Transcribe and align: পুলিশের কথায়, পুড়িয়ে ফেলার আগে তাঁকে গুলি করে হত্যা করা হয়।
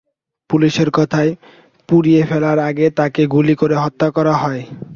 পুলিশের 0.49 0.89
কথায়, 0.91 1.31
পুড়িয়ে 1.89 2.21
ফেলার 2.25 2.57
আগে 2.69 2.85
তাঁকে 2.97 3.23
গুলি 3.27 3.55
করে 3.55 3.75
হত্যা 3.75 4.07
করা 4.11 4.33
হয়। 4.35 4.63